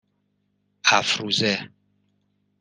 افروزه 0.97 1.69